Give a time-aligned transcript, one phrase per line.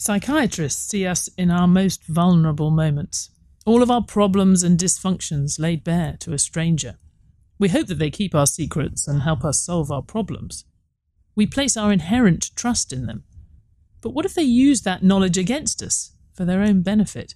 [0.00, 3.30] Psychiatrists see us in our most vulnerable moments,
[3.66, 6.94] all of our problems and dysfunctions laid bare to a stranger.
[7.58, 10.64] We hope that they keep our secrets and help us solve our problems.
[11.34, 13.24] We place our inherent trust in them.
[14.00, 17.34] But what if they use that knowledge against us for their own benefit?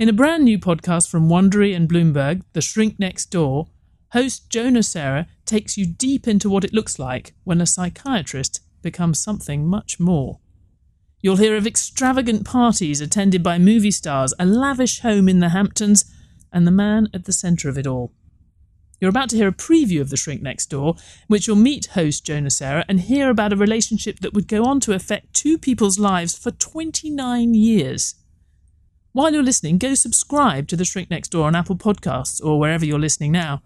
[0.00, 3.68] In a brand new podcast from Wondery and Bloomberg, The Shrink Next Door,
[4.10, 9.20] host Joe Nocera takes you deep into what it looks like when a psychiatrist becomes
[9.20, 10.40] something much more.
[11.26, 16.04] You'll hear of extravagant parties attended by movie stars, a lavish home in the Hamptons,
[16.52, 18.12] and the man at the centre of it all.
[19.00, 20.94] You're about to hear a preview of The Shrink Next Door,
[21.26, 24.78] which you'll meet host Joe Nocera and hear about a relationship that would go on
[24.78, 28.14] to affect two people's lives for 29 years.
[29.10, 32.84] While you're listening, go subscribe to The Shrink Next Door on Apple Podcasts or wherever
[32.84, 33.64] you're listening now.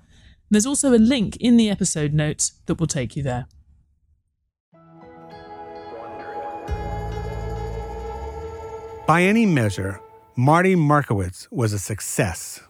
[0.49, 3.49] There's also a link in the episode notes that will take you there.
[9.11, 10.01] By any measure,
[10.37, 12.61] Marty Markowitz was a success.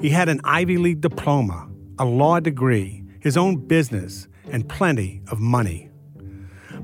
[0.00, 5.40] He had an Ivy League diploma, a law degree, his own business, and plenty of
[5.40, 5.90] money.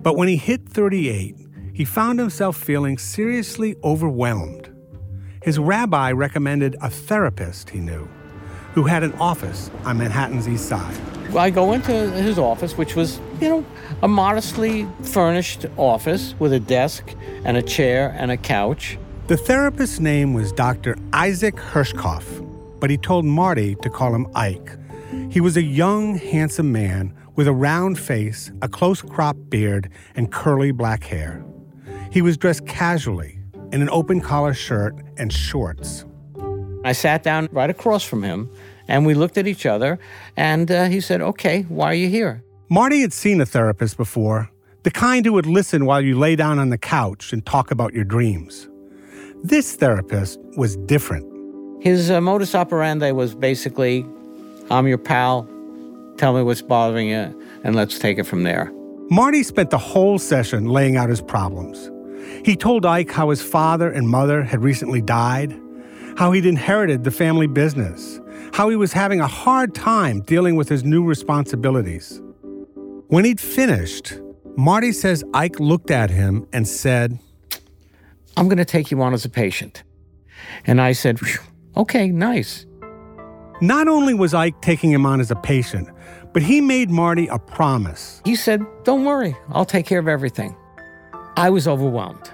[0.02, 1.34] But when he hit 38,
[1.72, 4.70] he found himself feeling seriously overwhelmed.
[5.42, 8.06] His rabbi recommended a therapist he knew
[8.74, 11.23] who had an office on Manhattan's East Side.
[11.36, 13.64] I go into his office, which was, you know,
[14.02, 18.98] a modestly furnished office with a desk and a chair and a couch.
[19.26, 20.96] The therapist's name was Dr.
[21.12, 24.78] Isaac Herschkopf, but he told Marty to call him Ike.
[25.30, 30.30] He was a young, handsome man with a round face, a close cropped beard, and
[30.30, 31.44] curly black hair.
[32.10, 33.38] He was dressed casually
[33.72, 36.04] in an open collar shirt and shorts.
[36.84, 38.50] I sat down right across from him
[38.88, 39.98] and we looked at each other
[40.36, 42.42] and uh, he said, Okay, why are you here?
[42.68, 44.50] Marty had seen a therapist before,
[44.82, 47.94] the kind who would listen while you lay down on the couch and talk about
[47.94, 48.68] your dreams.
[49.42, 51.30] This therapist was different.
[51.82, 54.06] His uh, modus operandi was basically
[54.70, 55.48] I'm your pal,
[56.16, 58.72] tell me what's bothering you, and let's take it from there.
[59.10, 61.90] Marty spent the whole session laying out his problems.
[62.46, 65.60] He told Ike how his father and mother had recently died
[66.16, 68.20] how he'd inherited the family business,
[68.54, 72.22] how he was having a hard time dealing with his new responsibilities.
[73.08, 74.20] When he'd finished,
[74.56, 77.18] Marty says Ike looked at him and said,
[78.36, 79.82] I'm going to take you on as a patient.
[80.66, 81.18] And I said,
[81.76, 82.64] Okay, nice.
[83.60, 85.88] Not only was Ike taking him on as a patient,
[86.32, 88.22] but he made Marty a promise.
[88.24, 90.54] He said, Don't worry, I'll take care of everything.
[91.36, 92.30] I was overwhelmed.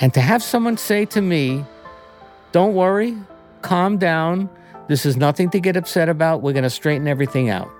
[0.00, 1.66] And to have someone say to me,
[2.52, 3.14] don't worry,
[3.60, 4.48] calm down.
[4.88, 6.42] This is nothing to get upset about.
[6.42, 7.70] We're going to straighten everything out,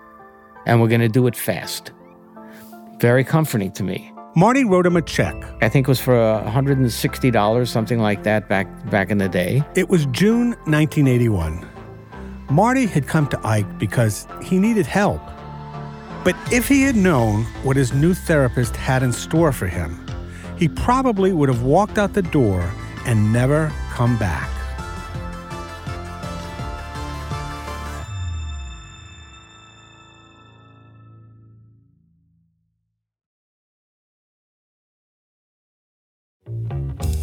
[0.66, 1.92] and we're going to do it fast.
[3.00, 4.12] Very comforting to me.
[4.36, 5.34] Marty wrote him a check.
[5.62, 9.62] I think it was for $160, something like that back back in the day.
[9.74, 11.66] It was June 1981.
[12.50, 15.22] Marty had come to Ike because he needed help.
[16.24, 20.06] But if he had known what his new therapist had in store for him,
[20.58, 22.70] he probably would have walked out the door
[23.06, 24.50] and never come back.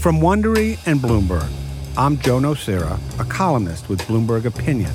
[0.06, 1.52] From Wondery and Bloomberg,
[1.98, 4.92] I'm Joe Nocera, a columnist with Bloomberg Opinion,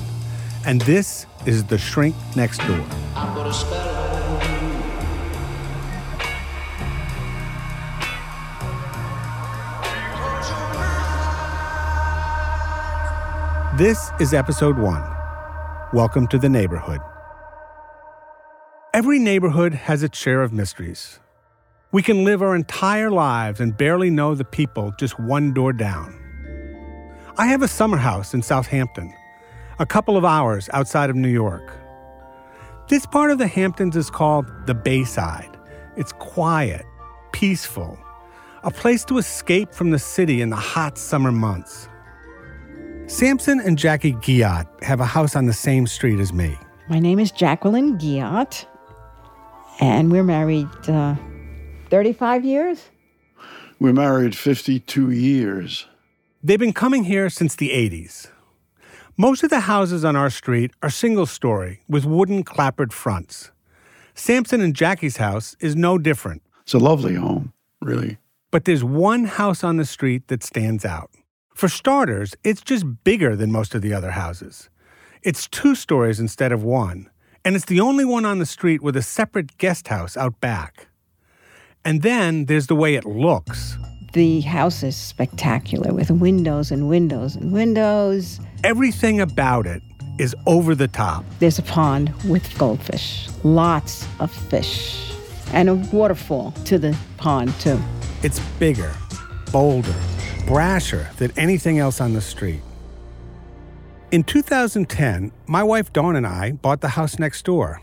[0.65, 2.77] and this is The Shrink Next Door.
[13.77, 15.03] This is episode one.
[15.91, 17.01] Welcome to the neighborhood.
[18.93, 21.20] Every neighborhood has its share of mysteries.
[21.93, 26.17] We can live our entire lives and barely know the people just one door down.
[27.37, 29.13] I have a summer house in Southampton,
[29.77, 31.69] a couple of hours outside of New York.
[32.87, 35.57] This part of the Hamptons is called the Bayside.
[35.97, 36.85] It's quiet,
[37.33, 37.99] peaceful,
[38.63, 41.89] a place to escape from the city in the hot summer months.
[43.07, 46.57] Samson and Jackie Guillotte have a house on the same street as me.
[46.87, 48.65] My name is Jacqueline Guillotte,
[49.81, 51.15] and we're married uh,
[51.91, 52.89] 35 years?
[53.77, 55.87] We're married 52 years.
[56.41, 58.27] They've been coming here since the 80s.
[59.17, 63.51] Most of the houses on our street are single story with wooden clapboard fronts.
[64.15, 66.43] Samson and Jackie's house is no different.
[66.61, 67.51] It's a lovely home,
[67.81, 68.19] really.
[68.51, 71.11] But there's one house on the street that stands out.
[71.53, 74.69] For starters, it's just bigger than most of the other houses.
[75.23, 77.09] It's two stories instead of one,
[77.43, 80.87] and it's the only one on the street with a separate guest house out back.
[81.83, 83.77] And then there's the way it looks.
[84.13, 88.39] The house is spectacular with windows and windows and windows.
[88.63, 89.81] Everything about it
[90.19, 91.25] is over the top.
[91.39, 95.13] There's a pond with goldfish, lots of fish,
[95.53, 97.79] and a waterfall to the pond, too.
[98.21, 98.93] It's bigger,
[99.51, 99.95] bolder,
[100.45, 102.61] brasher than anything else on the street.
[104.11, 107.81] In 2010, my wife Dawn and I bought the house next door.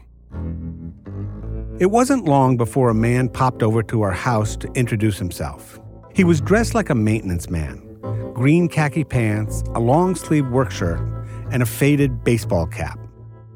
[1.80, 5.78] It wasn't long before a man popped over to our house to introduce himself.
[6.12, 7.84] He was dressed like a maintenance man
[8.34, 11.00] green khaki pants, a long sleeved work shirt,
[11.52, 12.98] and a faded baseball cap.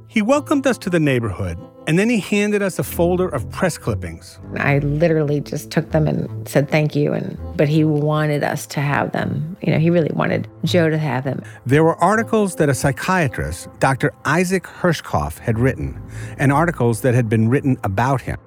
[0.09, 3.77] He welcomed us to the neighborhood and then he handed us a folder of press
[3.77, 4.39] clippings.
[4.57, 8.81] I literally just took them and said thank you and but he wanted us to
[8.81, 9.57] have them.
[9.63, 11.43] You know, he really wanted Joe to have them.
[11.67, 14.13] There were articles that a psychiatrist, Dr.
[14.25, 16.01] Isaac Herschkopf, had written,
[16.39, 18.39] and articles that had been written about him.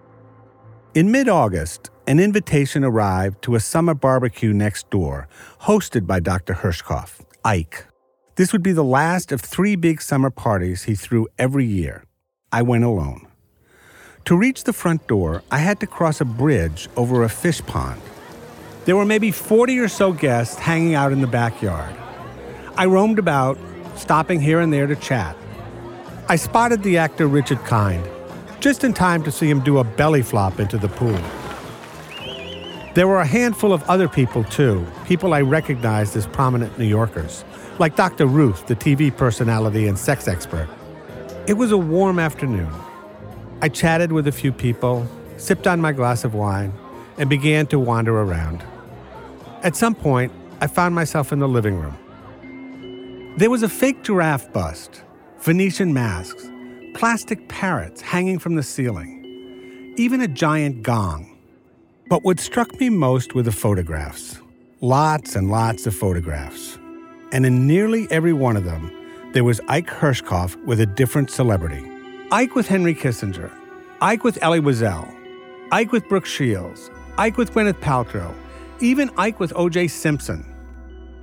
[0.93, 5.27] In mid-August, an invitation arrived to a summer barbecue next door,
[5.61, 6.53] hosted by Dr.
[6.53, 7.85] Herschkopf, Ike.
[8.35, 12.03] This would be the last of three big summer parties he threw every year.
[12.55, 13.27] I went alone.
[14.23, 18.01] To reach the front door, I had to cross a bridge over a fish pond.
[18.85, 21.93] There were maybe 40 or so guests hanging out in the backyard.
[22.77, 23.57] I roamed about,
[23.97, 25.35] stopping here and there to chat.
[26.29, 28.07] I spotted the actor Richard Kind,
[28.61, 31.19] just in time to see him do a belly flop into the pool.
[32.93, 37.43] There were a handful of other people, too, people I recognized as prominent New Yorkers,
[37.79, 38.25] like Dr.
[38.27, 40.69] Ruth, the TV personality and sex expert.
[41.47, 42.73] It was a warm afternoon.
[43.61, 45.07] I chatted with a few people,
[45.37, 46.73] sipped on my glass of wine,
[47.19, 48.63] and began to wander around.
[49.61, 53.35] At some point, I found myself in the living room.
[53.37, 55.03] There was a fake giraffe bust,
[55.39, 56.49] Venetian masks,
[56.95, 61.37] plastic parrots hanging from the ceiling, even a giant gong.
[62.09, 64.39] But what struck me most were the photographs.
[64.81, 66.79] Lots and lots of photographs.
[67.31, 68.91] And in nearly every one of them,
[69.35, 71.85] there was Ike Herschkopf with a different celebrity.
[72.31, 73.51] Ike with Henry Kissinger,
[73.99, 75.13] Ike with Elie Wiesel,
[75.73, 78.33] Ike with Brooke Shields, Ike with Gwyneth Paltrow,
[78.79, 79.89] even Ike with O.J.
[79.89, 80.45] Simpson.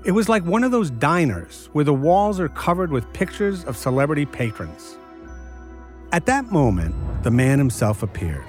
[0.05, 3.79] It was like one of those diners where the walls are covered with pictures of
[3.79, 4.99] celebrity patrons.
[6.13, 8.45] At that moment, the man himself appeared.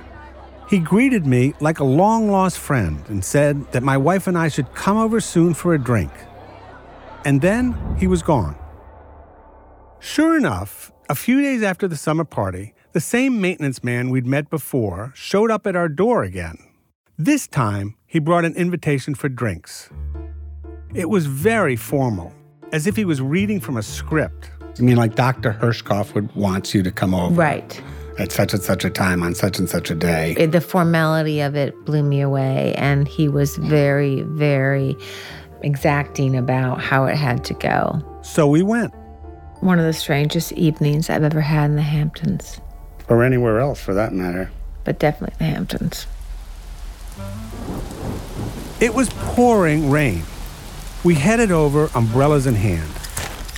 [0.70, 4.50] He greeted me like a long lost friend and said that my wife and I
[4.50, 6.12] should come over soon for a drink.
[7.24, 8.58] And then he was gone.
[10.06, 14.50] Sure enough, a few days after the summer party, the same maintenance man we'd met
[14.50, 16.58] before showed up at our door again.
[17.18, 19.90] This time, he brought an invitation for drinks.
[20.94, 22.34] It was very formal,
[22.74, 24.52] as if he was reading from a script.
[24.78, 25.54] I mean, like Dr.
[25.54, 27.34] Herschkopf would wants you to come over.
[27.34, 27.82] Right.
[28.20, 30.36] At such and such a time on such and such a day.
[30.38, 34.98] It- the formality of it blew me away and he was very very
[35.62, 38.02] exacting about how it had to go.
[38.22, 38.94] So we went.
[39.64, 42.60] One of the strangest evenings I've ever had in the Hamptons,
[43.08, 44.52] Or anywhere else for that matter.
[44.84, 46.06] but definitely the Hamptons.
[48.82, 50.24] It was pouring rain.
[51.06, 52.92] We headed over, umbrellas in hand.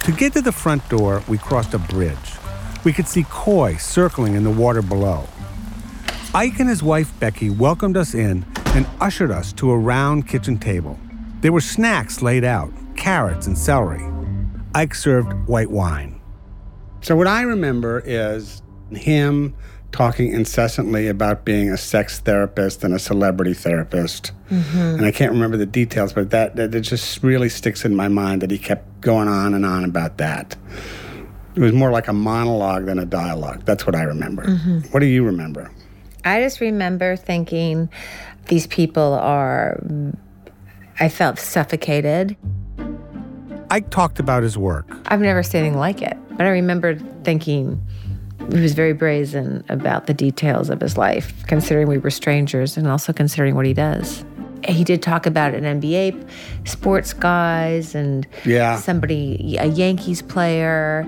[0.04, 2.34] To get to the front door, we crossed a bridge.
[2.84, 5.28] We could see koi circling in the water below.
[6.36, 10.60] Ike and his wife Becky welcomed us in and ushered us to a round kitchen
[10.60, 11.00] table.
[11.42, 14.04] There were snacks laid out carrots and celery.
[14.76, 16.22] Ike served white wine.
[17.02, 19.56] So, what I remember is him
[19.92, 24.34] talking incessantly about being a sex therapist and a celebrity therapist.
[24.50, 24.78] Mm-hmm.
[24.78, 28.10] And I can't remember the details, but that, that it just really sticks in my
[28.10, 30.58] mind that he kept going on and on about that.
[31.56, 33.64] It was more like a monologue than a dialogue.
[33.64, 34.44] That's what I remember.
[34.44, 34.80] Mm-hmm.
[34.92, 35.72] What do you remember?
[36.26, 37.90] I just remember thinking
[38.48, 39.82] these people are
[41.00, 42.36] I felt suffocated.
[43.76, 44.88] Ike talked about his work.
[45.08, 46.16] I've never seen anything like it.
[46.38, 47.82] But I remember thinking
[48.54, 52.88] he was very brazen about the details of his life, considering we were strangers and
[52.88, 54.24] also considering what he does.
[54.66, 56.26] He did talk about an NBA
[56.66, 58.78] sports guys and Yeah.
[58.78, 61.06] somebody, a Yankees player.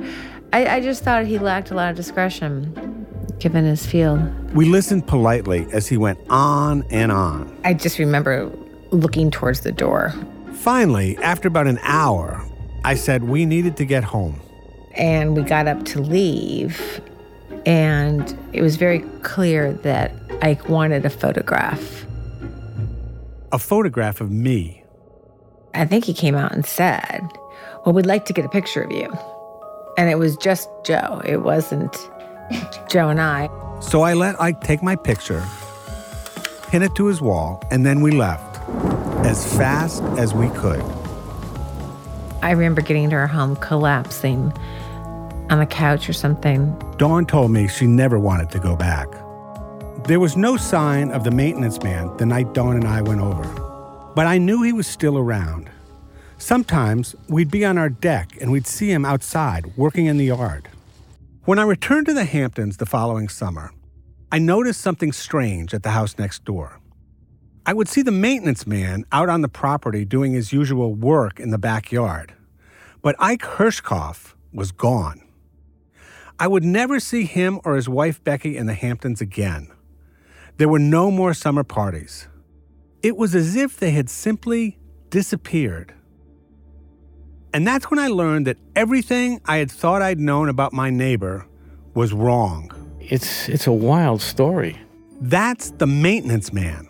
[0.52, 3.06] I, I just thought he lacked a lot of discretion
[3.40, 4.20] given his field.
[4.54, 7.58] We listened politely as he went on and on.
[7.64, 8.52] I just remember
[8.92, 10.14] looking towards the door
[10.54, 12.44] Finally, after about an hour,
[12.88, 14.40] I said we needed to get home.
[14.96, 17.02] and we got up to leave
[17.66, 22.06] and it was very clear that Ike wanted a photograph.
[23.52, 24.84] A photograph of me.
[25.74, 27.22] I think he came out and said,
[27.86, 29.10] Well, we'd like to get a picture of you.
[29.98, 31.22] And it was just Joe.
[31.26, 31.94] It wasn't
[32.90, 33.50] Joe and I.
[33.82, 35.44] So I let Ike take my picture,
[36.70, 38.60] pin it to his wall, and then we left.
[39.26, 40.84] as fast as we could.
[42.42, 44.54] I remember getting to her home collapsing
[45.50, 46.78] on the couch or something.
[46.98, 49.08] Dawn told me she never wanted to go back.
[50.06, 53.44] There was no sign of the maintenance man the night Dawn and I went over,
[54.16, 55.70] but I knew he was still around.
[56.38, 60.70] Sometimes we'd be on our deck and we'd see him outside working in the yard.
[61.46, 63.72] When I returned to the Hamptons the following summer,
[64.32, 66.80] I noticed something strange at the house next door.
[67.68, 71.52] I would see the maintenance man out on the property doing his usual work in
[71.52, 72.34] the backyard,
[73.02, 75.22] but Ike Herschkopf was gone.
[76.40, 79.68] I would never see him or his wife Becky in the Hamptons again.
[80.56, 82.30] There were no more summer parties.
[83.04, 85.94] It was as if they had simply disappeared.
[87.54, 91.46] And that's when I learned that everything I had thought I'd known about my neighbor
[91.94, 92.72] was wrong.
[93.02, 94.80] It's it's a wild story.
[95.20, 96.88] That's the maintenance man.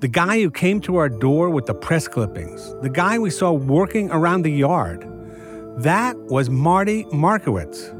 [0.00, 3.52] The guy who came to our door with the press clippings, the guy we saw
[3.52, 5.06] working around the yard.
[5.76, 7.92] That was Marty Markowitz,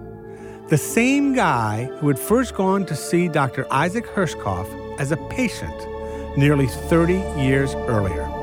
[0.70, 3.66] the same guy who had first gone to see Dr.
[3.70, 5.76] Isaac Herschkopf as a patient
[6.38, 8.39] nearly 30 years earlier.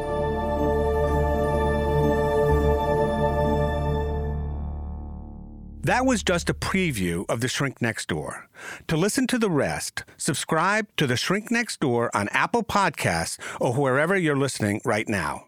[5.87, 8.49] That was just a preview of The Shrink Next Door.
[8.89, 13.73] To listen to the rest, subscribe to The Shrink Next Door on Apple Podcasts or
[13.73, 15.45] wherever you're listening right now.